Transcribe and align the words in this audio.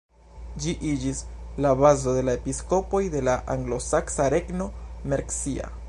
Ĝi 0.63 0.71
iĝis 0.91 1.19
la 1.65 1.73
bazo 1.83 2.15
de 2.17 2.25
la 2.29 2.35
episkopoj 2.39 3.03
de 3.17 3.23
la 3.29 3.37
anglosaksa 3.57 4.31
regno 4.37 4.73
Mercia. 5.13 5.75